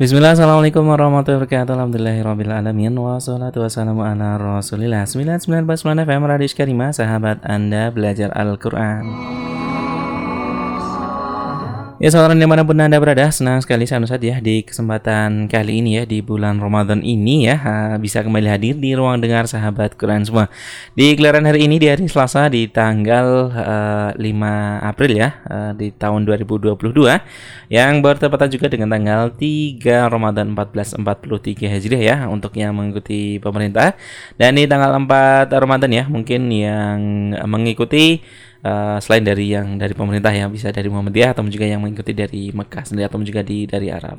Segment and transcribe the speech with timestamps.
[0.00, 1.76] Bismillah, Assalamualaikum warahmatullahi wabarakatuh.
[1.76, 5.04] Alhamdulillahirrahmanirrahim Wassalatu wassalamu ala rasulillah.
[5.04, 5.44] 99
[5.76, 9.04] FM Radis Karimah Sahabat Anda belajar Al-Quran
[12.00, 15.84] Ya saudara di mana pun anda berada Senang sekali saya Nusad ya Di kesempatan kali
[15.84, 17.60] ini ya Di bulan Ramadan ini ya
[18.00, 20.48] Bisa kembali hadir di ruang dengar sahabat Quran semua.
[20.96, 24.32] Di gelaran hari ini di hari Selasa Di tanggal uh, eh, 5
[24.80, 26.72] April ya uh, Di tahun 2022
[27.68, 31.04] Yang bertepatan juga dengan tanggal 3 Ramadan 1443
[31.68, 33.92] Hijriah ya Untuk yang mengikuti pemerintah.
[34.40, 36.96] Dan di tanggal 4 Ramadan ya Mungkin yang
[37.44, 38.24] mengikuti
[38.64, 42.52] uh, selain dari yang dari pemerintah ya bisa dari Muhammadiyah atau juga yang mengikuti dari
[42.52, 44.18] Mekah sendiri atau juga di dari Arab.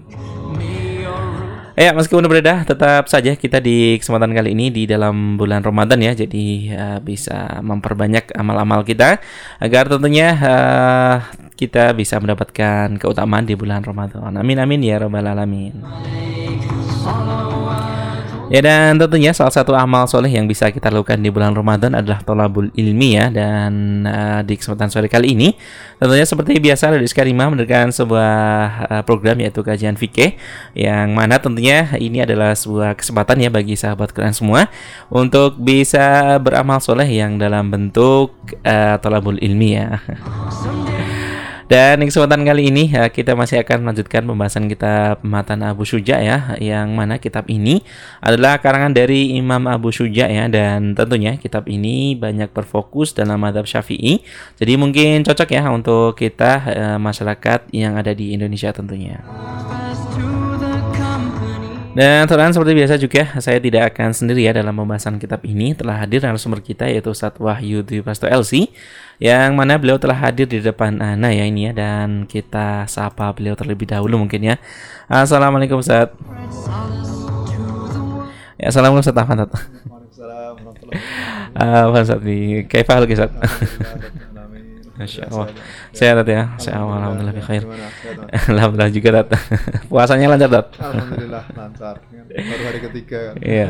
[1.72, 6.14] Ya, meskipun berbeda, tetap saja kita di kesempatan kali ini di dalam bulan Ramadan ya,
[6.14, 6.46] jadi
[6.76, 9.24] uh, bisa memperbanyak amal-amal kita
[9.58, 11.16] agar tentunya uh,
[11.56, 14.36] kita bisa mendapatkan keutamaan di bulan Ramadan.
[14.36, 15.80] Amin amin ya rabbal alamin.
[18.52, 22.20] Ya dan tentunya salah satu amal soleh yang bisa kita lakukan di bulan Ramadan adalah
[22.20, 25.56] tolabul ilmi ya dan uh, di kesempatan sore kali ini
[25.96, 28.36] tentunya seperti biasa dari Karimah memberikan sebuah
[28.92, 30.36] uh, program yaitu kajian fikih
[30.76, 34.68] yang mana tentunya ini adalah sebuah kesempatan ya bagi sahabat kalian semua
[35.08, 38.36] untuk bisa beramal soleh yang dalam bentuk
[38.68, 39.96] uh, tolabul ilmi ya.
[41.72, 46.20] Dan di kesempatan kali ini ya, kita masih akan melanjutkan pembahasan kitab Matan Abu Suja
[46.20, 47.80] ya, yang mana kitab ini
[48.20, 53.64] adalah karangan dari Imam Abu Suja ya, dan tentunya kitab ini banyak berfokus dalam madhab
[53.64, 54.20] Syafi'i.
[54.60, 59.24] Jadi mungkin cocok ya untuk kita eh, masyarakat yang ada di Indonesia tentunya.
[61.92, 66.00] Dan teman seperti biasa juga saya tidak akan sendiri ya dalam pembahasan kitab ini telah
[66.00, 68.72] hadir narasumber kita yaitu Ustaz Wahyu Dwi Prasto LC
[69.20, 73.60] yang mana beliau telah hadir di depan Ana ya ini ya dan kita sapa beliau
[73.60, 74.56] terlebih dahulu mungkin ya.
[75.12, 76.16] Assalamualaikum Ustaz.
[78.56, 79.52] Ya, Assalamualaikum Ustaz Ahmad.
[79.52, 81.00] Waalaikumsalam warahmatullahi
[81.92, 82.68] wabarakatuh.
[82.72, 83.32] Kaifah Ustaz?
[85.00, 85.48] Masya Allah.
[85.96, 86.44] Sehat ya.
[86.60, 87.64] Sehat alhamdulillah bi khair.
[88.52, 89.28] Alhamdulillah juga dat.
[89.92, 90.68] Puasanya lancar dat.
[90.76, 91.96] Alhamdulillah lancar.
[92.28, 93.36] Baru hari ketiga kan.
[93.40, 93.70] Iya.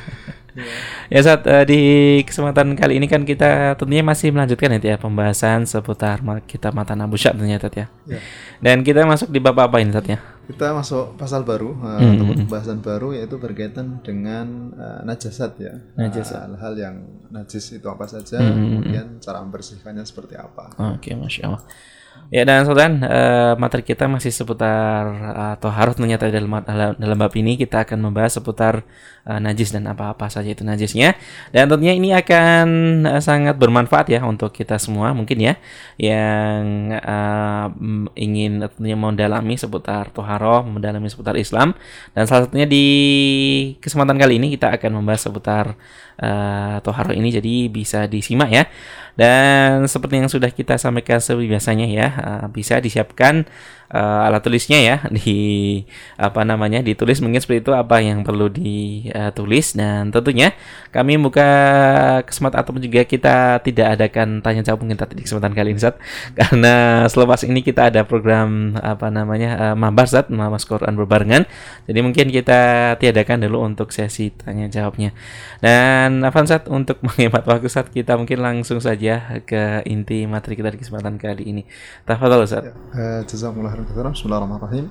[1.14, 1.80] ya saat uh, di
[2.26, 7.18] kesempatan kali ini kan kita tentunya masih melanjutkan ya, ya pembahasan seputar kita mata Abu
[7.18, 7.86] Syad ternyata ya.
[8.06, 8.20] ya.
[8.62, 10.18] Dan kita masuk di bab apa ini saat ya?
[10.50, 12.10] Kita masuk pasal baru uh, hmm.
[12.18, 15.74] untuk pembahasan baru yaitu berkaitan dengan uh, najasat ya.
[15.94, 16.50] Najasat.
[16.50, 16.96] Hal-hal yang
[17.30, 18.58] najis itu apa saja, hmm.
[18.58, 20.74] kemudian cara membersihkannya seperti apa.
[20.96, 21.62] Oke, okay, masya Allah.
[22.30, 26.62] Ya dan saudara uh, materi kita masih seputar uh, atau harus ternyata dalam,
[26.94, 28.86] dalam bab ini kita akan membahas seputar
[29.26, 31.18] uh, najis dan apa-apa saja itu najisnya.
[31.50, 32.66] Dan tentunya ini akan
[33.02, 35.54] uh, sangat bermanfaat ya untuk kita semua mungkin ya
[35.98, 37.66] yang uh,
[38.14, 41.74] ingin tentunya mendalami seputar toharoh, mendalami seputar Islam
[42.14, 42.86] dan salah satunya di
[43.82, 45.74] kesempatan kali ini kita akan membahas seputar
[46.22, 48.64] uh, toharoh ini jadi bisa disimak ya.
[49.18, 53.46] Dan seperti yang sudah kita sampaikan seperti biasanya ya, uh, bisa disiapkan
[53.90, 54.96] uh, alat tulisnya ya.
[55.10, 55.82] Di
[56.16, 59.74] apa namanya ditulis mungkin seperti itu apa yang perlu ditulis.
[59.76, 60.54] Dan tentunya
[60.94, 61.50] kami buka
[62.26, 65.96] kesempatan ataupun juga kita tidak adakan tanya jawab mungkin tadi di kesempatan kali ini Zat
[66.38, 71.46] karena selepas ini kita ada program apa namanya uh, mabar Zat Mas Quran berbarengan.
[71.86, 75.14] Jadi mungkin kita tiadakan dulu untuk sesi tanya jawabnya.
[75.58, 80.78] Dan Zat untuk menghemat waktu saat kita mungkin langsung saja ke inti materi kita di
[80.80, 81.62] kesempatan kali ini.
[82.06, 82.64] Tafadhol Ustaz.
[82.66, 83.20] Ya, uh,
[83.79, 84.85] خيرا كثيرا بسم الله الرحمن الرحيم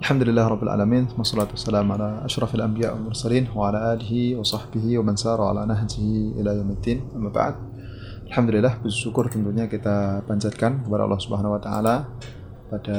[0.00, 5.36] الحمد لله رب العالمين والصلاة والسلام على أشرف الأنبياء والمرسلين وعلى آله وصحبه ومن سار
[5.44, 7.54] على نهجه إلى يوم الدين أما بعد
[8.32, 11.94] Alhamdulillah bersyukur tentunya kita panjatkan kepada Allah Subhanahu wa taala
[12.72, 12.98] pada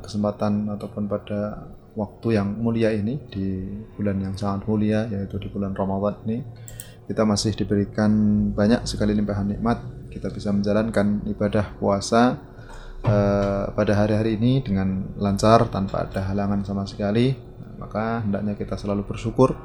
[0.00, 5.76] kesempatan ataupun pada waktu yang mulia ini di bulan yang sangat mulia yaitu di bulan
[5.76, 6.40] Ramadan ini
[7.04, 8.10] kita masih diberikan
[8.56, 12.49] banyak sekali limpahan nikmat kita bisa menjalankan ibadah puasa
[13.05, 17.33] uh, pada hari-hari ini dengan lancar tanpa ada halangan sama sekali
[17.81, 19.57] maka hendaknya kita selalu bersyukur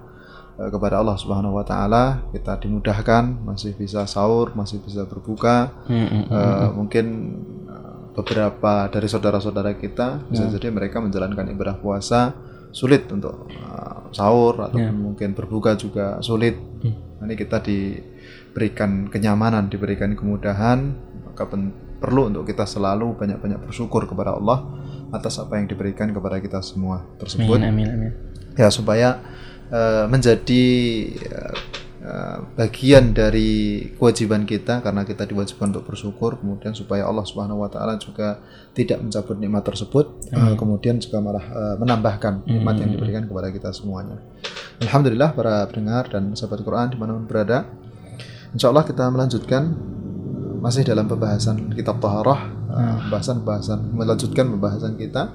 [0.56, 6.72] uh, kepada Allah Subhanahu wa taala kita dimudahkan masih bisa sahur masih bisa berbuka uh,
[6.72, 7.06] mungkin
[8.16, 10.52] beberapa dari saudara-saudara kita bisa hmm.
[10.56, 12.32] jadi mereka menjalankan ibadah puasa
[12.72, 14.92] sulit untuk uh, sahur atau yeah.
[14.92, 16.56] mungkin berbuka juga sulit.
[16.84, 17.24] Hmm.
[17.24, 20.92] Ini kita diberikan kenyamanan, diberikan kemudahan,
[21.24, 21.48] maka
[21.96, 24.64] perlu untuk kita selalu banyak-banyak bersyukur kepada Allah
[25.14, 27.56] atas apa yang diberikan kepada kita semua tersebut.
[27.62, 28.12] Amin, amin, amin.
[28.56, 29.20] Ya supaya
[29.70, 30.64] uh, menjadi
[31.30, 31.54] uh,
[32.04, 37.70] uh, bagian dari kewajiban kita karena kita diwajibkan untuk bersyukur kemudian supaya Allah Subhanahu wa
[37.70, 38.40] taala juga
[38.72, 43.70] tidak mencabut nikmat tersebut uh, kemudian juga malah uh, menambahkan nikmat yang diberikan kepada kita
[43.72, 44.20] semuanya.
[44.80, 47.64] Alhamdulillah para pendengar dan sahabat Quran di mana pun berada
[48.56, 49.62] Insya Allah kita melanjutkan
[50.60, 55.32] masih dalam pembahasan kitab Taharah, uh, pembahasan-pembahasan melanjutkan pembahasan kita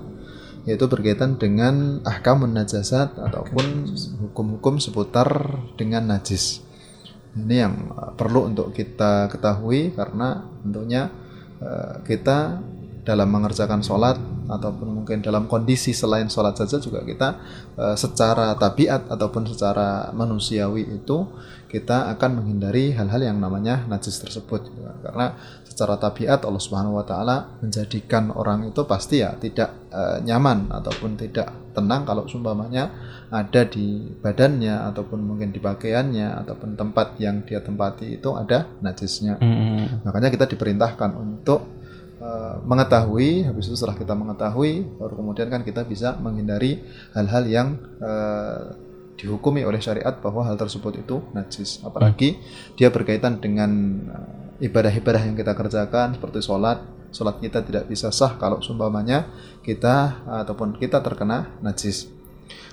[0.61, 6.61] yaitu berkaitan dengan ahkamun najasat ataupun hukum-hukum seputar dengan najis.
[7.33, 11.09] Ini yang uh, perlu untuk kita ketahui karena tentunya
[11.63, 12.61] uh, kita
[13.01, 17.29] dalam mengerjakan sholat ataupun mungkin dalam kondisi selain sholat saja juga kita
[17.77, 21.27] uh, secara tabiat ataupun secara manusiawi itu
[21.69, 24.97] kita akan menghindari hal-hal yang namanya najis tersebut gitu kan.
[25.05, 25.25] karena
[25.63, 31.15] secara tabiat Allah Subhanahu wa taala menjadikan orang itu pasti ya tidak uh, nyaman ataupun
[31.15, 32.91] tidak tenang kalau sumpamanya
[33.31, 39.39] ada di badannya ataupun mungkin di pakaiannya ataupun tempat yang dia tempati itu ada najisnya.
[39.39, 39.85] Mm -hmm.
[40.03, 41.80] Makanya kita diperintahkan untuk
[42.21, 46.85] uh, mengetahui habis itu setelah kita mengetahui baru kemudian kan kita bisa menghindari
[47.17, 47.67] hal-hal yang
[47.99, 48.77] uh,
[49.21, 51.77] dihukumi oleh syariat bahwa hal tersebut itu najis.
[51.85, 52.41] Apalagi
[52.73, 53.69] dia berkaitan dengan
[54.09, 56.81] eh, ibadah-ibadah yang kita kerjakan seperti sholat.
[57.13, 59.29] Sholat kita tidak bisa sah kalau sumpamanya
[59.61, 62.07] kita ataupun kita terkena najis.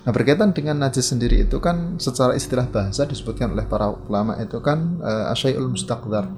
[0.07, 4.63] Nah berkaitan dengan najis sendiri itu kan secara istilah bahasa disebutkan oleh para ulama itu
[4.63, 6.31] kan uh, asyai'ul mustaqdar.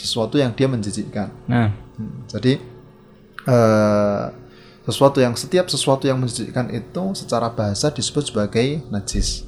[0.00, 1.28] Sesuatu yang dia menjijikkan.
[1.44, 1.76] Nah.
[2.00, 2.56] Hmm, jadi
[3.44, 4.32] uh,
[4.88, 9.44] sesuatu yang setiap sesuatu yang menjijikkan itu secara bahasa disebut sebagai najis.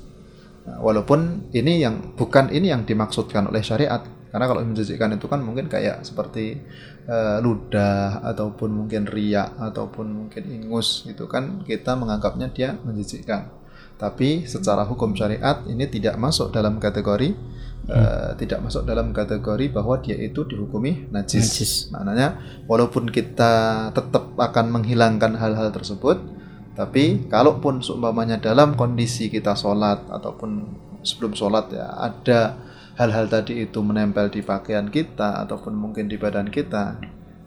[0.69, 4.05] Nah, walaupun ini yang bukan ini yang dimaksudkan oleh syariat.
[4.33, 6.57] Karena kalau menjijikkan itu kan mungkin kayak seperti
[7.05, 13.53] uh, ludah ataupun mungkin riak ataupun mungkin ingus itu kan kita menganggapnya dia menjijikkan.
[14.01, 17.37] Tapi secara hukum syariat ini tidak masuk dalam kategori
[17.89, 18.39] hmm.
[18.39, 21.43] tidak masuk dalam kategori bahwa dia itu dihukumi najis.
[21.43, 21.73] najis.
[21.91, 26.19] Maknanya walaupun kita tetap akan menghilangkan hal-hal tersebut,
[26.73, 32.57] tapi kalaupun seumpamanya dalam kondisi kita sholat ataupun sebelum sholat ya ada
[32.97, 37.01] hal-hal tadi itu menempel di pakaian kita ataupun mungkin di badan kita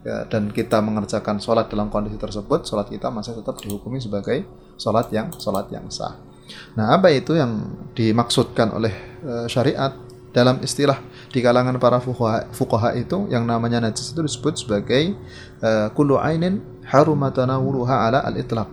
[0.05, 4.45] ya, dan kita mengerjakan sholat dalam kondisi tersebut, sholat kita masih tetap dihukumi sebagai
[4.77, 6.17] sholat yang sholat yang sah.
[6.77, 8.93] Nah, apa itu yang dimaksudkan oleh
[9.25, 10.04] uh, syariat
[10.35, 10.99] dalam istilah
[11.31, 12.03] di kalangan para
[12.51, 15.15] fuqaha, itu yang namanya najis itu disebut sebagai
[15.63, 18.67] uh, kullu ainin harumatanawuluha ala al-itlaq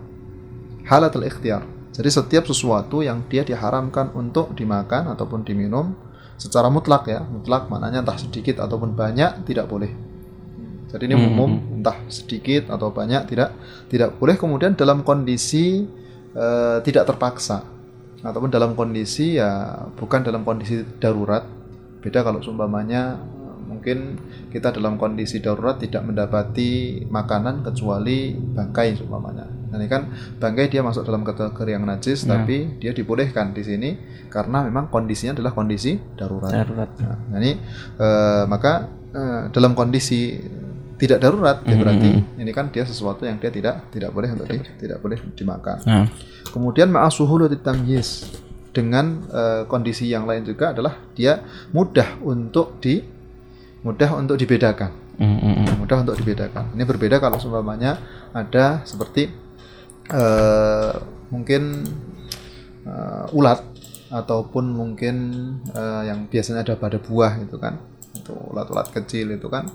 [0.90, 1.62] halatul ikhtiar.
[1.94, 5.94] Jadi setiap sesuatu yang dia diharamkan untuk dimakan ataupun diminum
[6.34, 9.92] secara mutlak ya, mutlak maknanya entah sedikit ataupun banyak tidak boleh.
[10.90, 11.76] Jadi ini hmm, umum, hmm.
[11.78, 13.54] entah sedikit atau banyak tidak
[13.86, 14.34] tidak boleh.
[14.34, 15.86] Kemudian dalam kondisi
[16.34, 17.64] uh, tidak terpaksa
[18.22, 21.44] ataupun dalam kondisi ya bukan dalam kondisi darurat.
[22.02, 23.18] Beda kalau seumpamanya
[23.62, 24.18] mungkin
[24.50, 30.84] kita dalam kondisi darurat tidak mendapati makanan kecuali bangkai seumpamanya Nah, ini kan bangkai dia
[30.84, 32.36] masuk dalam kategori yang najis, ya.
[32.36, 33.90] tapi dia dibolehkan di sini
[34.28, 36.52] karena memang kondisinya adalah kondisi darurat.
[36.52, 36.92] Darurat.
[37.00, 37.56] Nah, ini
[37.96, 40.36] uh, maka uh, dalam kondisi
[41.02, 44.62] tidak darurat, ya berarti ini kan dia sesuatu yang dia tidak tidak boleh untuk di,
[44.78, 45.82] tidak boleh dimakan.
[45.82, 46.06] Ya.
[46.54, 48.30] Kemudian ma'asuhulu tamyiz
[48.70, 51.42] dengan uh, kondisi yang lain juga adalah dia
[51.74, 53.02] mudah untuk di
[53.82, 54.94] mudah untuk dibedakan.
[55.18, 55.74] Mm -hmm.
[55.82, 56.70] Mudah untuk dibedakan.
[56.78, 57.98] Ini berbeda kalau seumpamanya
[58.30, 59.26] ada seperti
[60.06, 61.02] uh,
[61.34, 61.82] mungkin
[62.86, 63.58] uh, ulat
[64.06, 65.16] ataupun mungkin
[65.74, 67.80] uh, yang biasanya ada pada buah itu kan
[68.12, 69.66] itu ulat-ulat kecil itu kan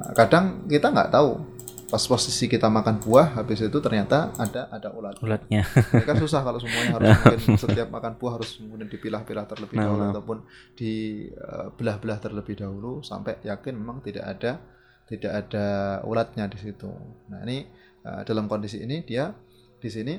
[0.00, 1.60] nah, kadang kita nggak tahu.
[1.90, 5.18] Pas posisi kita makan buah habis itu ternyata ada ada ulat.
[5.26, 5.66] Ulatnya.
[5.66, 9.90] Ini kan susah kalau semuanya harus mungkin setiap makan buah harus kemudian dipilah-pilah terlebih nah,
[9.90, 10.10] dahulu nah.
[10.14, 10.38] ataupun
[10.78, 14.62] dibelah-belah terlebih dahulu sampai yakin memang tidak ada
[15.10, 15.66] tidak ada
[16.06, 16.94] ulatnya di situ.
[17.26, 17.66] Nah ini
[18.06, 19.34] uh, dalam kondisi ini dia
[19.82, 20.14] di sini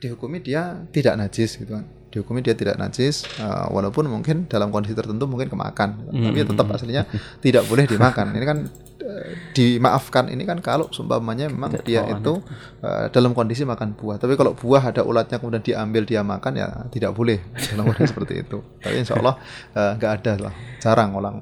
[0.00, 4.98] dihukumi dia tidak najis gitu kan dihukumi dia tidak najis uh, walaupun mungkin dalam kondisi
[4.98, 6.10] tertentu mungkin kemakan.
[6.10, 6.30] Hmm.
[6.30, 7.06] tapi tetap aslinya
[7.38, 8.34] tidak boleh dimakan.
[8.34, 8.58] Ini kan
[9.06, 10.24] uh, dimaafkan.
[10.34, 12.42] Ini kan kalau sumpamanya memang tidak dia itu
[12.82, 14.18] uh, dalam kondisi makan buah.
[14.18, 17.38] Tapi kalau buah ada ulatnya kemudian diambil dia makan ya tidak boleh.
[17.70, 18.58] Dalam kondisi seperti itu.
[18.82, 19.38] Tapi insya Allah
[19.96, 20.54] nggak uh, ada lah.
[20.82, 21.36] Jarang orang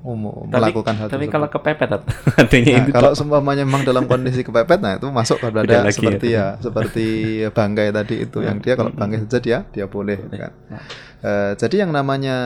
[0.00, 1.34] wow, umum tapi, melakukan hal tapi tersebut.
[1.34, 1.88] kalau kepepet
[2.40, 6.56] artinya nah, itu kalau seumpamanya memang dalam kondisi kepepet nah itu masuk pada seperti ya.
[6.56, 7.06] ya seperti
[7.52, 10.52] bangkai tadi itu yang dia kalau bangkai saja dia dia boleh kan
[11.22, 12.36] uh, jadi yang namanya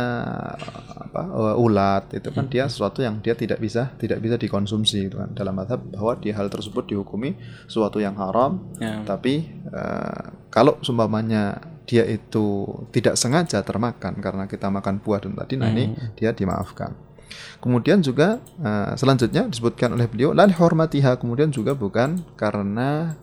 [0.95, 5.17] apa uh, ulat itu kan dia sesuatu yang dia tidak bisa tidak bisa dikonsumsi itu
[5.19, 7.39] kan dalam madhab bahwa dia hal tersebut dihukumi
[7.71, 9.07] sesuatu yang haram ya.
[9.07, 15.55] tapi uh, kalau seumpamanya dia itu tidak sengaja termakan karena kita makan buah dan tadi
[15.61, 17.14] nah ini dia dimaafkan.
[17.59, 23.17] Kemudian juga uh, selanjutnya disebutkan oleh beliau lan hormatiha kemudian juga bukan karena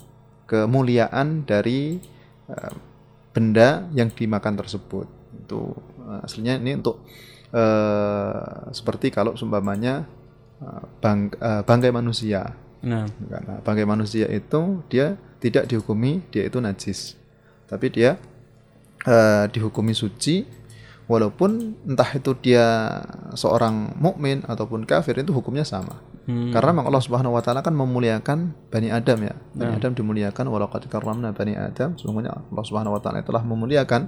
[0.50, 2.01] kemuliaan dari
[2.50, 2.74] uh,
[3.31, 5.08] benda yang dimakan tersebut.
[5.46, 7.05] Itu uh, aslinya ini untuk
[7.53, 10.10] uh, seperti kalau seumpamanya
[10.60, 12.55] uh, bang, uh, bangkai manusia.
[12.81, 13.05] Nah.
[13.08, 17.15] Karena bangkai manusia itu dia tidak dihukumi dia itu najis.
[17.70, 18.20] Tapi dia
[19.05, 20.61] uh, dihukumi suci
[21.12, 23.03] walaupun entah itu dia
[23.36, 26.00] seorang mukmin ataupun kafir itu hukumnya sama.
[26.24, 26.56] Hmm.
[26.56, 29.36] Karena memang Allah Subhanahu wa taala kan memuliakan Bani Adam ya.
[29.51, 29.80] Bani hmm.
[29.84, 32.00] Adam dimuliakan walaqad karramna Bani Adam.
[32.00, 34.08] Sesungguhnya Allah Subhanahu wa taala telah memuliakan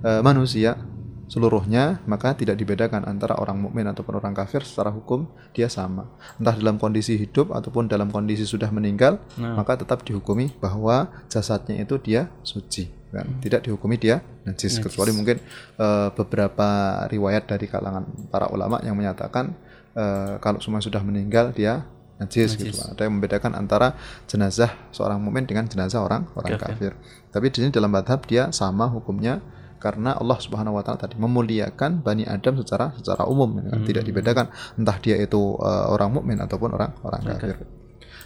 [0.00, 0.80] uh, manusia
[1.28, 6.08] seluruhnya, maka tidak dibedakan antara orang mukmin ataupun orang kafir secara hukum dia sama.
[6.40, 9.60] Entah dalam kondisi hidup ataupun dalam kondisi sudah meninggal, nah.
[9.60, 13.40] maka tetap dihukumi bahwa jasadnya itu dia suci kan hmm.
[13.40, 14.84] tidak dihukumi dia najis yes.
[14.84, 15.40] kecuali mungkin
[15.80, 19.56] uh, beberapa riwayat dari kalangan para ulama yang menyatakan
[19.96, 21.88] uh, kalau semua sudah meninggal dia
[22.20, 22.76] najis, najis.
[22.76, 23.96] gitu ada yang membedakan antara
[24.28, 27.32] jenazah seorang mukmin dengan jenazah orang orang kafir, kafir.
[27.32, 29.40] tapi di sini dalam madhab dia sama hukumnya
[29.78, 33.80] karena Allah Subhanahu wa taala tadi memuliakan Bani Adam secara secara umum ya, kan?
[33.82, 33.88] hmm.
[33.88, 37.54] tidak dibedakan entah dia itu uh, orang mukmin ataupun orang orang kafir.
[37.54, 37.66] Okay.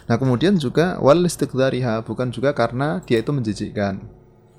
[0.03, 4.03] Nah, kemudian juga wal istiqdariha bukan juga karena dia itu menjijikkan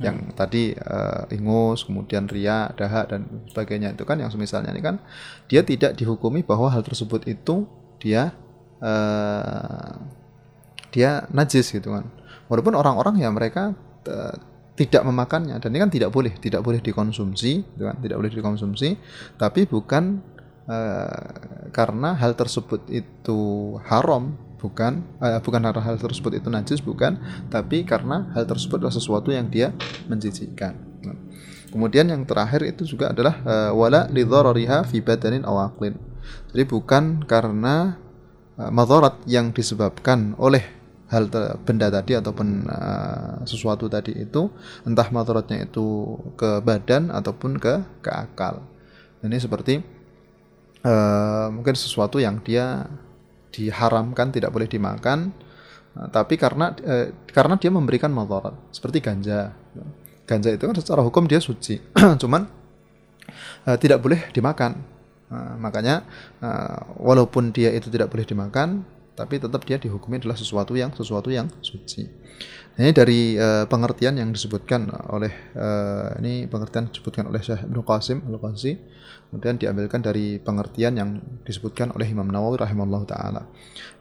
[0.03, 0.35] yang hmm.
[0.35, 4.99] tadi uh, ingus, kemudian ria, dahak dan sebagainya itu kan yang semisalnya ini kan
[5.47, 7.69] dia tidak dihukumi bahwa hal tersebut itu
[8.03, 8.35] dia
[8.83, 9.95] uh,
[10.91, 12.11] dia najis gitu kan.
[12.51, 13.75] Walaupun orang-orang ya mereka
[14.11, 14.35] uh,
[14.75, 15.57] tidak memakannya.
[15.63, 18.99] Dan ini kan tidak boleh, tidak boleh dikonsumsi, gitu kan, tidak boleh dikonsumsi,
[19.39, 20.19] tapi bukan
[20.67, 23.41] uh, karena hal tersebut itu
[23.87, 27.21] haram bukan uh, bukan karena hal tersebut itu najis bukan
[27.53, 29.77] tapi karena hal tersebut adalah sesuatu yang dia
[30.09, 30.73] menjijikkan.
[31.05, 31.19] Nah.
[31.69, 35.69] kemudian yang terakhir itu juga adalah uh, wala lidharariha fi badanin aw
[36.49, 38.01] jadi bukan karena
[38.55, 40.63] madarat yang disebabkan oleh
[41.15, 41.31] hal
[41.63, 44.51] benda tadi ataupun uh, sesuatu tadi itu
[44.83, 48.67] entah madaratnya itu ke badan ataupun ke ke akal.
[49.23, 49.79] Ini seperti
[50.83, 52.91] uh, mungkin sesuatu yang dia
[53.55, 55.31] diharamkan tidak boleh dimakan
[55.95, 59.55] nah, tapi karena eh, karena dia memberikan madarat seperti ganja.
[60.27, 61.79] Ganja itu kan secara hukum dia suci
[62.23, 62.43] cuman
[63.71, 64.83] eh, tidak boleh dimakan.
[65.31, 66.03] Nah, makanya
[66.43, 68.83] eh, walaupun dia itu tidak boleh dimakan
[69.15, 72.07] tapi tetap dia dihukumi adalah sesuatu yang sesuatu yang suci.
[72.75, 78.27] Ini dari uh, pengertian yang disebutkan oleh uh, ini pengertian disebutkan oleh Syekh Ibnu Qasim
[78.27, 78.75] Al-Qazi
[79.31, 83.43] kemudian diambilkan dari pengertian yang disebutkan oleh Imam Nawawi rahimahullah taala.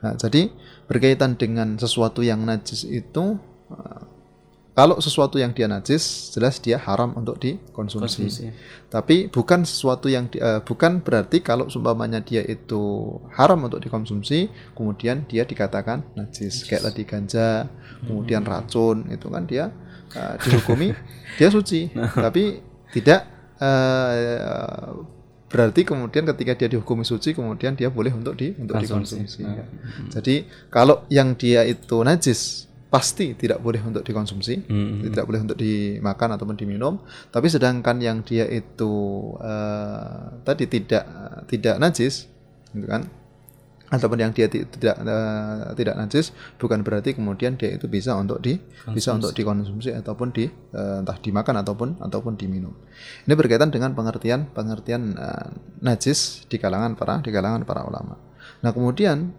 [0.05, 0.49] Nah, jadi
[0.85, 3.37] berkaitan dengan sesuatu yang najis itu
[3.73, 4.12] uh,
[4.73, 8.25] kalau sesuatu yang dia najis jelas dia haram untuk dikonsumsi.
[8.25, 8.49] Konsumsi.
[8.89, 12.81] Tapi bukan sesuatu yang di, uh, bukan berarti kalau sumpamanya dia itu
[13.37, 16.65] haram untuk dikonsumsi kemudian dia dikatakan najis, najis.
[16.65, 17.69] kayak tadi ganja,
[18.01, 18.49] kemudian hmm.
[18.49, 19.69] racun itu kan dia
[20.17, 20.89] uh, dihukumi
[21.37, 21.93] dia suci.
[21.93, 22.09] Nah.
[22.09, 22.57] Tapi
[22.97, 23.29] tidak
[23.61, 25.05] uh,
[25.53, 29.45] berarti kemudian ketika dia dihukumi suci kemudian dia boleh untuk di untuk dikonsumsi.
[29.45, 29.69] Nah.
[30.09, 35.09] Jadi kalau yang dia itu najis pasti tidak boleh untuk dikonsumsi, hmm.
[35.09, 37.01] tidak boleh untuk dimakan ataupun diminum.
[37.33, 38.93] Tapi sedangkan yang dia itu
[39.41, 41.01] uh, tadi tidak
[41.49, 42.29] tidak najis,
[42.69, 43.09] gitu kan?
[43.93, 48.57] ataupun yang dia tidak uh, tidak najis bukan berarti kemudian dia itu bisa untuk di
[48.57, 48.95] Konsumsi.
[48.97, 52.73] bisa untuk dikonsumsi ataupun di uh, entah dimakan ataupun ataupun diminum.
[53.29, 55.53] Ini berkaitan dengan pengertian pengertian uh,
[55.85, 58.17] najis di kalangan para di kalangan para ulama.
[58.65, 59.29] Nah, kemudian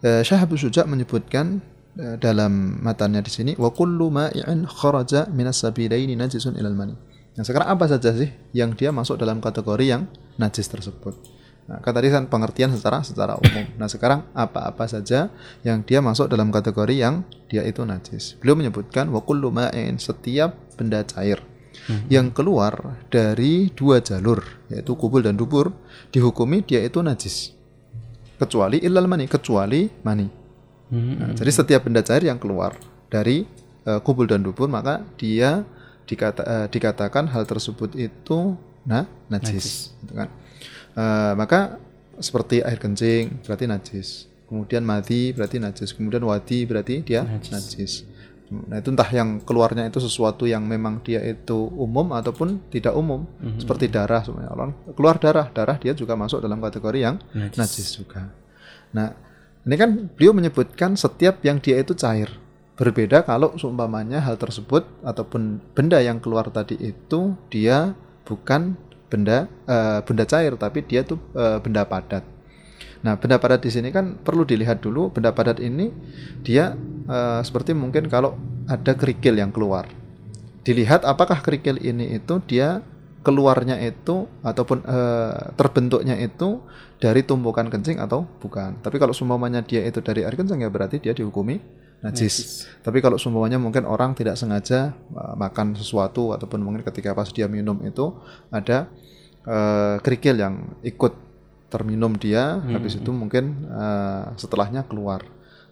[0.00, 1.60] uh, Syekh Abu Suja menyebutkan
[1.96, 6.96] dalam matanya di sini wa kullu ma'in kharaja minas sabilaini najisun ilal mani.
[7.32, 10.04] Nah, sekarang apa saja sih yang dia masuk dalam kategori yang
[10.36, 11.16] najis tersebut?
[11.62, 13.64] Nah, kan tadi kan pengertian secara secara umum.
[13.80, 15.32] Nah, sekarang apa-apa saja
[15.64, 18.36] yang dia masuk dalam kategori yang dia itu najis.
[18.36, 21.40] Beliau menyebutkan wa kullu ma'in setiap benda cair
[21.88, 22.12] hmm.
[22.12, 25.72] yang keluar dari dua jalur yaitu kubul dan dubur
[26.12, 27.56] dihukumi dia itu najis.
[28.36, 30.41] Kecuali ilal mani, kecuali mani.
[30.92, 31.16] Hmm.
[31.16, 32.76] Nah, jadi setiap benda cair yang keluar
[33.08, 33.48] dari
[33.88, 35.64] uh, kubul dan dubur maka dia
[36.04, 39.66] dikata, uh, dikatakan hal tersebut itu nah najis, najis.
[40.04, 40.28] Gitu kan.
[40.92, 41.80] Uh, maka
[42.20, 44.08] seperti air kencing berarti najis.
[44.52, 45.96] Kemudian mati berarti najis.
[45.96, 47.48] Kemudian wadi berarti dia najis.
[47.48, 47.92] najis.
[48.52, 53.24] Nah itu entah yang keluarnya itu sesuatu yang memang dia itu umum ataupun tidak umum.
[53.40, 53.64] Mm-hmm.
[53.64, 54.20] Seperti darah
[54.52, 57.56] orang keluar darah, darah dia juga masuk dalam kategori yang najis.
[57.56, 58.28] najis juga.
[58.92, 59.16] Nah
[59.62, 62.42] ini kan beliau menyebutkan setiap yang dia itu cair
[62.72, 67.92] Berbeda kalau seumpamanya hal tersebut ataupun benda yang keluar tadi itu dia
[68.24, 68.80] bukan
[69.12, 72.24] benda uh, benda cair tapi dia tuh uh, benda padat.
[73.04, 75.92] Nah, benda padat di sini kan perlu dilihat dulu benda padat ini
[76.40, 76.72] dia
[77.06, 79.84] uh, seperti mungkin kalau ada kerikil yang keluar.
[80.64, 82.80] Dilihat apakah kerikil ini itu dia
[83.22, 86.60] keluarnya itu ataupun uh, terbentuknya itu
[86.98, 88.82] dari tumpukan kencing atau bukan.
[88.82, 91.62] Tapi kalau semuanya dia itu dari air kencing ya berarti dia dihukumi
[92.02, 92.34] najis.
[92.34, 92.38] najis.
[92.82, 97.46] Tapi kalau semuanya mungkin orang tidak sengaja uh, makan sesuatu ataupun mungkin ketika pas dia
[97.46, 98.10] minum itu
[98.50, 98.90] ada
[99.46, 101.14] uh, kerikil yang ikut
[101.72, 102.74] terminum dia, hmm.
[102.76, 105.24] habis itu mungkin uh, setelahnya keluar.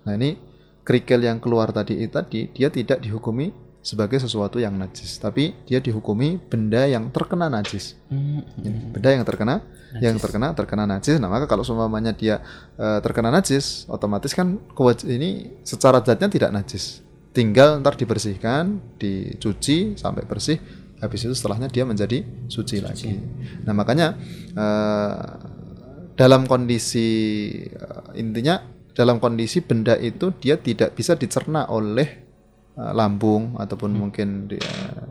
[0.06, 0.40] Nah ini
[0.80, 5.80] kerikil yang keluar tadi itu tadi dia tidak dihukumi sebagai sesuatu yang najis, tapi dia
[5.80, 7.96] dihukumi benda yang terkena najis.
[8.12, 8.44] Hmm.
[8.92, 10.04] Benda yang terkena, najis.
[10.04, 11.16] yang terkena terkena najis.
[11.16, 12.44] Nah maka kalau semuanya dia
[12.76, 14.60] uh, terkena najis, otomatis kan
[15.08, 17.00] ini secara zatnya tidak najis.
[17.32, 20.60] Tinggal ntar dibersihkan, dicuci sampai bersih.
[21.00, 22.20] Habis itu setelahnya dia menjadi
[22.52, 22.84] suci, suci.
[22.84, 23.16] lagi.
[23.64, 24.12] Nah makanya
[24.52, 25.16] uh,
[26.20, 28.60] dalam kondisi uh, intinya
[28.92, 32.29] dalam kondisi benda itu dia tidak bisa dicerna oleh Eh,
[32.78, 34.00] lambung ataupun hmm.
[34.00, 34.70] mungkin dia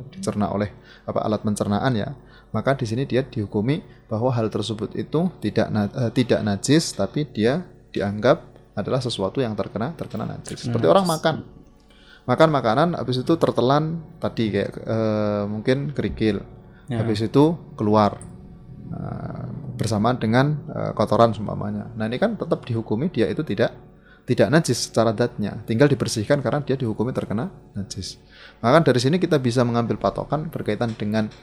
[0.10, 0.74] dicerna oleh
[1.06, 2.10] apa alat pencernaan ya
[2.50, 7.62] maka di sini dia dihukumi bahwa hal tersebut itu tidak uh, tidak najis tapi dia
[7.94, 8.42] dianggap
[8.74, 10.66] adalah sesuatu yang terkena terkena najis.
[10.66, 11.36] Seperti orang makan.
[12.25, 16.42] Makan makanan habis itu tertelan tadi kayak uh, mungkin kerikil.
[16.89, 17.06] Ya.
[17.06, 18.18] habis itu keluar
[18.89, 19.46] uh,
[19.78, 21.94] bersamaan dengan uh, kotoran seumpamanya.
[21.94, 23.78] Nah ini kan tetap dihukumi dia itu tidak
[24.30, 28.22] tidak najis secara datnya, tinggal dibersihkan karena dia dihukumi terkena najis.
[28.62, 31.34] Maka dari sini kita bisa mengambil patokan berkaitan dengan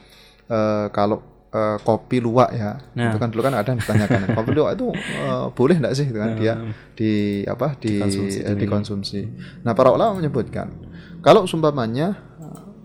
[0.47, 1.19] uh, kalau
[1.51, 3.11] uh, kopi luwak ya, nah.
[3.11, 4.87] itu kan dulu kan ada yang ditanyakan kopi luwak itu
[5.27, 6.71] uh, boleh enggak sih, gitu kan dia nah.
[6.95, 8.39] di apa di dikonsumsi.
[8.47, 9.21] Eh, dikonsumsi.
[9.67, 10.71] Nah para ulama menyebutkan
[11.19, 12.26] kalau sumpamanya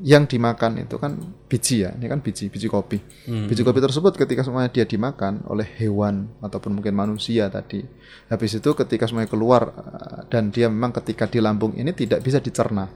[0.02, 1.14] yang dimakan itu kan
[1.46, 2.98] biji ya, ini kan biji, biji kopi.
[3.30, 3.46] Hmm.
[3.46, 7.86] Biji kopi tersebut ketika semuanya dia dimakan oleh hewan ataupun mungkin manusia tadi,
[8.26, 12.42] habis itu ketika semuanya keluar eh, dan dia memang ketika di lambung ini tidak bisa
[12.42, 12.90] dicerna.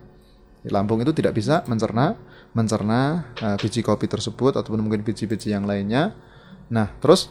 [0.67, 2.19] Di lambung itu tidak bisa mencerna,
[2.51, 6.11] mencerna uh, biji kopi tersebut ataupun mungkin biji-biji yang lainnya.
[6.75, 7.31] Nah, terus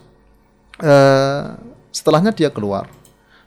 [0.79, 1.59] uh,
[1.91, 2.87] setelahnya dia keluar.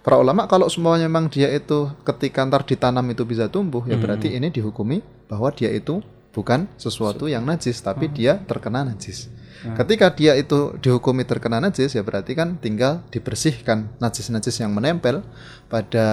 [0.04, 4.28] Para ulama kalau semuanya memang dia itu ketika ntar ditanam itu bisa tumbuh, ya berarti
[4.28, 4.36] hmm.
[4.36, 8.14] ini dihukumi bahwa dia itu bukan sesuatu yang najis tapi hmm.
[8.14, 9.32] dia terkena najis.
[9.58, 9.74] Hmm.
[9.74, 15.26] Ketika dia itu dihukumi terkena najis ya berarti kan tinggal dibersihkan najis-najis yang menempel
[15.66, 16.06] pada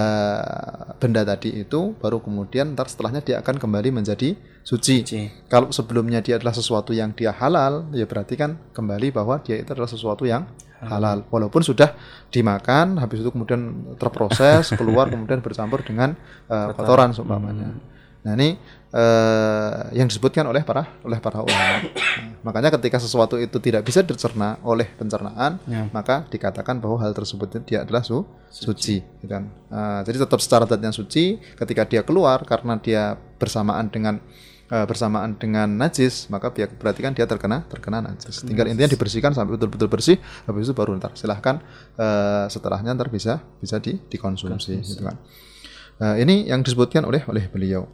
[0.98, 4.34] benda tadi itu baru kemudian ntar setelahnya dia akan kembali menjadi
[4.66, 5.06] suci.
[5.06, 5.20] suci.
[5.46, 9.70] Kalau sebelumnya dia adalah sesuatu yang dia halal ya berarti kan kembali bahwa dia itu
[9.70, 10.42] adalah sesuatu yang
[10.76, 11.96] halal walaupun sudah
[12.28, 16.18] dimakan habis itu kemudian terproses keluar kemudian bercampur dengan
[16.50, 17.70] uh, kotoran seumpamanya.
[17.72, 17.94] Hmm.
[18.26, 18.58] Nah ini
[18.92, 21.82] uh, yang disebutkan oleh para oleh para ulama.
[21.82, 21.82] Nah,
[22.46, 25.90] makanya ketika sesuatu itu tidak bisa dicerna oleh pencernaan, ya.
[25.90, 28.22] maka dikatakan bahwa hal tersebut dia adalah su
[28.52, 29.02] suci.
[29.02, 29.50] suci kan?
[29.72, 31.40] Uh, jadi tetap secara zatnya suci.
[31.58, 34.22] Ketika dia keluar karena dia bersamaan dengan
[34.70, 38.42] uh, bersamaan dengan najis, maka berarti kan dia terkena terkena najis.
[38.46, 41.62] Tinggal intinya dibersihkan sampai betul-betul bersih, habis itu baru ntar silahkan
[41.98, 44.90] uh, setelahnya ntar bisa bisa di, dikonsumsi, Konsumsi.
[44.94, 45.16] gitu kan.
[45.96, 47.88] Uh, ini yang disebutkan oleh oleh beliau.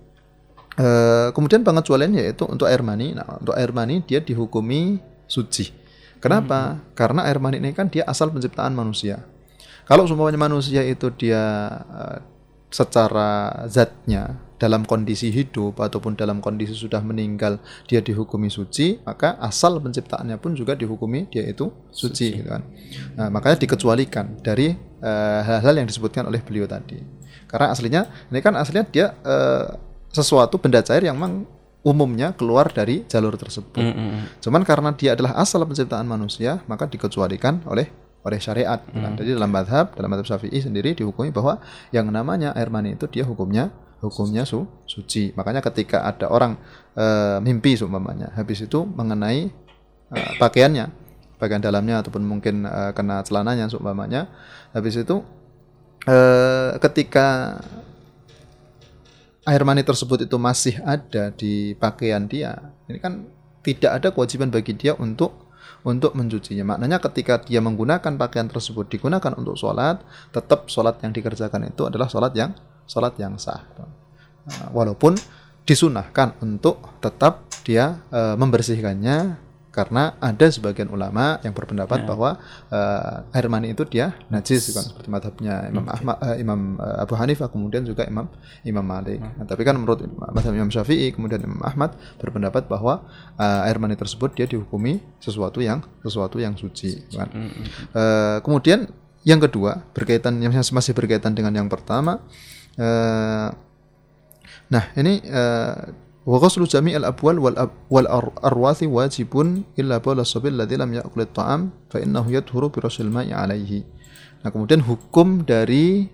[0.73, 3.13] Uh, kemudian pengecualiannya yaitu untuk air mani.
[3.13, 5.69] Nah, untuk air mani dia dihukumi suci.
[6.23, 6.79] Kenapa?
[6.79, 6.81] Hmm.
[6.97, 9.21] Karena air mani ini kan dia asal penciptaan manusia.
[9.85, 11.43] Kalau semuanya manusia itu dia
[11.91, 12.19] uh,
[12.73, 17.59] secara zatnya dalam kondisi hidup ataupun dalam kondisi sudah meninggal
[17.91, 22.39] dia dihukumi suci, maka asal penciptaannya pun juga dihukumi dia itu suci, suci.
[22.39, 22.63] gitu kan.
[23.19, 24.71] Nah, makanya dikecualikan dari
[25.03, 27.03] eh, hal-hal uh, yang disebutkan oleh beliau tadi.
[27.51, 31.48] Karena aslinya ini kan aslinya dia uh, sesuatu benda cair yang memang
[31.83, 33.83] umumnya keluar dari jalur tersebut.
[33.83, 34.20] Mm -hmm.
[34.38, 37.90] Cuman karena dia adalah asal penciptaan manusia, maka dikecualikan oleh
[38.22, 38.79] oleh syariat.
[38.87, 39.18] Mm.
[39.18, 41.59] Jadi dalam madhab, dalam madhab syafi'i sendiri dihukumi bahwa
[41.90, 45.31] yang namanya air mani itu dia hukumnya hukumnya su, suci.
[45.38, 46.59] Makanya ketika ada orang
[46.98, 47.07] e,
[47.38, 49.46] mimpi seumpamanya, habis itu mengenai
[50.11, 50.90] e, pakaiannya,
[51.38, 54.27] bagian dalamnya ataupun mungkin e, kena celananya seumpamanya,
[54.75, 55.22] habis itu
[56.03, 56.16] e,
[56.83, 57.59] ketika
[59.43, 63.27] air mani tersebut itu masih ada di pakaian dia, ini kan
[63.63, 65.51] tidak ada kewajiban bagi dia untuk
[65.83, 66.75] untuk mencucinya.
[66.75, 72.07] Maknanya ketika dia menggunakan pakaian tersebut digunakan untuk sholat, tetap sholat yang dikerjakan itu adalah
[72.07, 72.55] sholat yang
[72.87, 73.63] sholat yang sah.
[74.47, 75.19] Nah, walaupun
[75.63, 79.39] disunahkan untuk tetap dia e, membersihkannya
[79.73, 82.37] karena ada sebagian ulama yang berpendapat bahwa
[82.69, 87.17] uh, air mani itu dia najis kan seperti madhabnya Imam Ahmad uh, Imam uh, Abu
[87.17, 88.29] Hanifah kemudian juga Imam
[88.69, 89.25] Imam Malik.
[89.25, 93.09] Nah, tapi kan menurut madhab Imam Syafi'i kemudian Imam Ahmad berpendapat bahwa
[93.41, 97.33] uh, air mani tersebut dia dihukumi sesuatu yang sesuatu yang suci kan.
[97.97, 98.93] Uh, kemudian
[99.25, 102.21] yang kedua berkaitan yang masih berkaitan dengan yang pertama
[102.77, 103.49] uh,
[104.69, 107.57] nah ini uh, wa ghuslu jami'il abwal wal
[107.91, 108.09] wal
[108.47, 112.79] arwathi wajibun illa bawla sabil ladzi lam ya'kul at-ta'am fa innahu yadhuru bi
[113.11, 113.83] ma'i alaihi.
[114.43, 116.07] Nah, kemudian hukum dari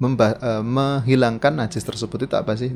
[0.00, 2.72] uh, menghilangkan najis tersebut itu apa sih?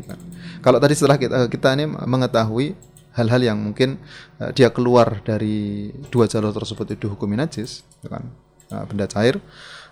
[0.60, 2.76] Kalau tadi setelah kita kita ini mengetahui
[3.16, 4.00] hal-hal yang mungkin
[4.40, 8.28] uh, dia keluar dari dua jalur tersebut itu hukumi najis, gitu kan?
[8.72, 9.40] Nah, benda cair.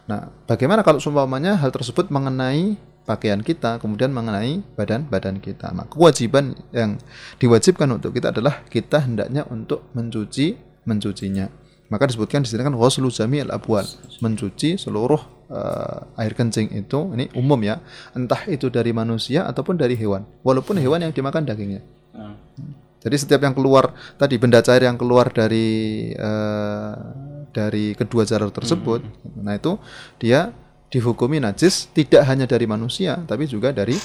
[0.09, 5.75] Nah, bagaimana kalau seumpamanya hal tersebut mengenai pakaian kita, kemudian mengenai badan-badan kita.
[5.75, 7.03] Nah, kewajiban yang
[7.43, 10.55] diwajibkan untuk kita adalah kita hendaknya untuk mencuci
[10.87, 11.51] mencucinya.
[11.93, 13.85] Maka disebutkan di sini kan ghuslu jami'il abwal,
[14.25, 15.21] mencuci seluruh
[15.53, 17.85] uh, air kencing itu ini umum ya,
[18.17, 21.85] entah itu dari manusia ataupun dari hewan, walaupun hewan yang dimakan dagingnya.
[22.17, 22.41] Hmm.
[23.03, 26.97] Jadi setiap yang keluar tadi benda cair yang keluar dari uh,
[27.53, 29.45] dari kedua jalur tersebut, hmm.
[29.45, 29.77] nah itu
[30.17, 30.49] dia
[30.93, 33.97] dihukumi najis tidak hanya dari manusia tapi juga dari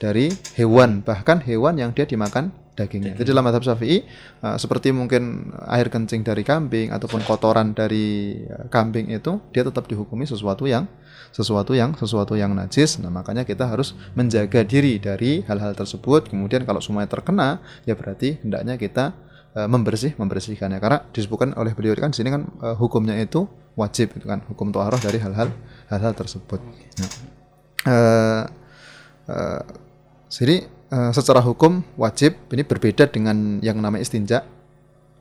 [0.00, 2.48] dari hewan bahkan hewan yang dia dimakan
[2.80, 3.12] dagingnya.
[3.20, 4.00] Jadi dalam madhab syafi'i
[4.40, 9.84] uh, seperti mungkin air kencing dari kambing ataupun kotoran dari uh, kambing itu dia tetap
[9.84, 10.88] dihukumi sesuatu yang
[11.30, 12.96] sesuatu yang sesuatu yang najis.
[13.04, 16.32] Nah makanya kita harus menjaga diri dari hal-hal tersebut.
[16.32, 19.12] Kemudian kalau semuanya terkena ya berarti hendaknya kita
[19.54, 23.44] uh, membersih membersihkannya karena disebutkan oleh beliau kan sini kan uh, hukumnya itu
[23.80, 25.48] wajib itu kan hukum toharoh dari hal-hal
[25.88, 26.60] hal-hal tersebut.
[27.00, 27.10] Nah,
[27.88, 28.44] uh,
[29.32, 29.62] uh,
[30.28, 34.44] jadi uh, secara hukum wajib ini berbeda dengan yang namanya istinja.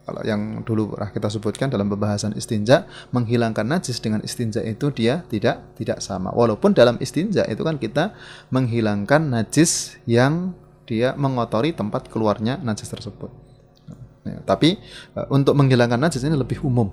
[0.09, 5.21] Kalau yang dulu pernah kita sebutkan dalam pembahasan istinja, menghilangkan najis dengan istinja itu dia
[5.29, 6.33] tidak tidak sama.
[6.33, 8.17] Walaupun dalam istinja itu kan kita
[8.49, 10.57] menghilangkan najis yang
[10.89, 13.29] dia mengotori tempat keluarnya najis tersebut.
[14.25, 14.81] Nah, tapi
[15.13, 16.89] uh, untuk menghilangkan najis ini lebih umum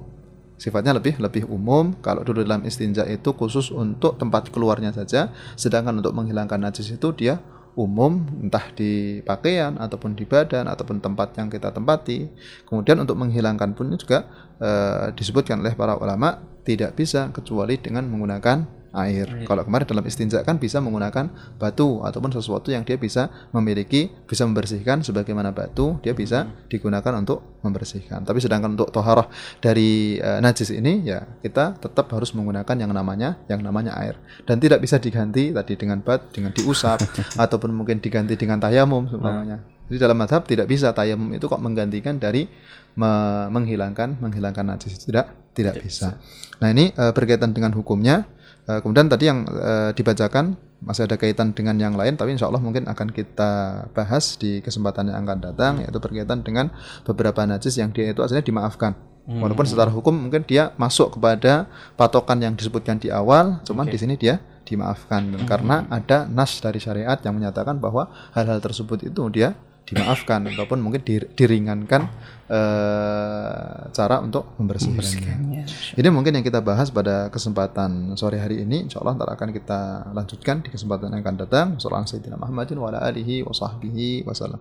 [0.56, 1.96] sifatnya lebih lebih umum.
[2.00, 7.08] Kalau dulu dalam istinja itu khusus untuk tempat keluarnya saja, sedangkan untuk menghilangkan najis itu
[7.16, 7.40] dia
[7.76, 12.26] umum entah di pakaian ataupun di badan ataupun tempat yang kita tempati.
[12.64, 14.24] Kemudian untuk menghilangkan pun juga
[14.56, 14.70] e,
[15.12, 19.26] disebutkan oleh para ulama tidak bisa kecuali dengan menggunakan air.
[19.26, 19.46] air.
[19.48, 24.46] Kalau kemarin dalam istinja kan bisa menggunakan batu ataupun sesuatu yang dia bisa memiliki, bisa
[24.46, 26.70] membersihkan sebagaimana batu, dia bisa hmm.
[26.70, 28.22] digunakan untuk membersihkan.
[28.22, 29.26] Tapi sedangkan untuk toharoh
[29.58, 34.14] dari e, najis ini ya kita tetap harus menggunakan yang namanya yang namanya air
[34.46, 37.02] dan tidak bisa diganti tadi dengan bat, dengan diusap
[37.44, 39.58] ataupun mungkin diganti dengan tayamum semuanya.
[39.58, 39.74] Hmm.
[39.86, 42.50] Jadi dalam madhab tidak bisa tayamum itu kok menggantikan dari
[42.96, 43.12] me
[43.52, 46.12] menghilangkan menghilangkan najis tidak tidak, bisa.
[46.12, 46.20] bisa.
[46.60, 48.28] Nah ini e, berkaitan dengan hukumnya
[48.66, 52.60] Uh, kemudian tadi yang uh, dibacakan masih ada kaitan dengan yang lain, tapi insya Allah
[52.60, 53.50] mungkin akan kita
[53.94, 55.82] bahas di kesempatan yang akan datang, hmm.
[55.86, 56.74] yaitu berkaitan dengan
[57.06, 58.98] beberapa najis yang dia itu aslinya dimaafkan.
[59.26, 59.42] Hmm.
[59.42, 63.94] Walaupun secara hukum mungkin dia masuk kepada patokan yang disebutkan di awal, cuman okay.
[63.94, 65.46] di sini dia dimaafkan hmm.
[65.46, 69.54] karena ada nas dari syariat yang menyatakan bahwa hal-hal tersebut itu dia
[69.86, 71.06] dimaafkan ataupun mungkin
[71.38, 72.10] diringankan
[72.50, 75.62] uh, cara untuk membersihkannya.
[75.94, 78.90] Ini mungkin yang kita bahas pada kesempatan sore hari ini.
[78.90, 81.66] Insya Allah ntar akan kita lanjutkan di kesempatan yang akan datang.
[81.78, 84.58] Wassalamualaikum warahmatullahi wa alihi wa sahbihi wasallam.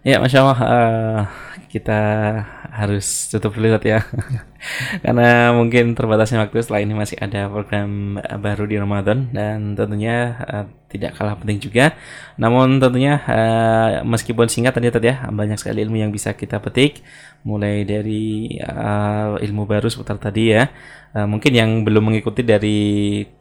[0.00, 1.20] Ya, masya Allah uh,
[1.68, 2.00] kita
[2.72, 4.00] harus tutup dulu ya,
[5.04, 6.60] karena mungkin terbatasnya waktu.
[6.60, 11.94] Setelah ini masih ada program baru di Ramadan dan tentunya uh, tidak kalah penting juga.
[12.36, 17.00] Namun tentunya uh, meskipun singkat tadi tadi ya banyak sekali ilmu yang bisa kita petik,
[17.46, 20.68] mulai dari uh, ilmu baru seputar tadi ya
[21.10, 22.78] Uh, mungkin yang belum mengikuti dari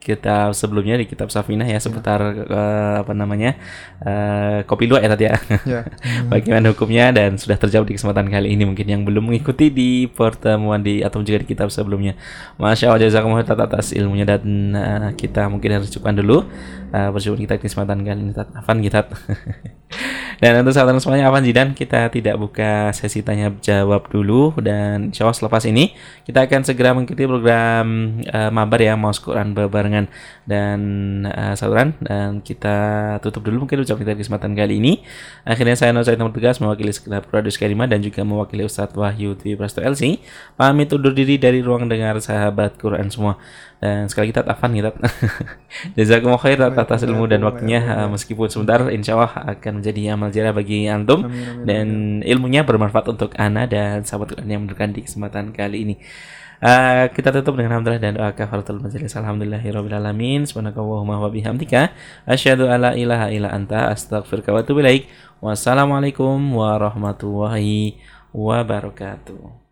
[0.02, 2.18] kitab sebelumnya di kitab Safinah ya seputar
[2.50, 3.62] uh, apa namanya
[4.02, 5.38] uh, kopi dua ya tadi ya.
[5.70, 5.82] ya.
[6.34, 10.82] Bagaimana hukumnya dan sudah terjawab di kesempatan kali ini mungkin yang belum mengikuti di pertemuan
[10.82, 12.14] di atau juga di kitab sebelumnya.
[12.62, 14.42] Masya Allah jazakumullah atas ilmunya dan
[14.78, 16.46] uh, kita mungkin harus cukupkan dulu
[16.94, 18.32] uh, perjumpaan kita kesempatan kali ini.
[18.38, 19.10] Afan kita.
[20.40, 25.28] Dan untuk sahabat semuanya Avan Zidan kita tidak buka sesi tanya jawab dulu dan insya
[25.28, 25.92] Allah selepas ini
[26.24, 30.08] kita akan segera mengikuti program uh, mabar ya mau Quran berbarengan
[30.48, 30.80] dan
[31.28, 32.78] uh, saluran dan kita
[33.20, 35.04] tutup dulu mungkin ucap kita kesempatan kali ini.
[35.44, 39.84] Akhirnya saya Said Tugas mewakili segenap produs Karima dan juga mewakili Ustadz Wahyu Dwi Prasto
[39.84, 40.24] LC.
[40.56, 43.40] Pamit undur diri dari ruang dengar sahabat Quran semua.
[43.80, 44.92] Dan sekali kita tafan kita.
[45.96, 50.52] Jazakumullah khair atas ilmu dan waktunya uh, meskipun sebentar insya Allah akan menjadi amal jarah
[50.52, 51.24] bagi antum
[51.64, 55.96] dan ilmunya bermanfaat untuk ana dan sahabat Quran yang mendengarkan di kesempatan kali ini.
[56.60, 59.16] Uh, kita tutup dengan hamdalah dan doa kafaratul majelis.
[59.16, 60.44] Alhamdulillahirabbil alamin.
[60.44, 61.96] Subhanakallahumma wa bihamdika
[62.28, 65.08] asyhadu alla ilaha illa anta astaghfiruka wa atubu ilaik.
[65.40, 67.96] Wassalamualaikum warahmatullahi
[68.36, 69.69] wabarakatuh.